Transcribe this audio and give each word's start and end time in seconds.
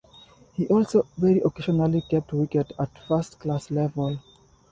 He 0.55 0.65
also 0.67 1.05
very 1.15 1.41
occasionally 1.41 2.01
kept 2.01 2.33
wicket 2.33 2.71
at 2.79 2.89
first-class 3.07 3.69
level. 3.69 4.17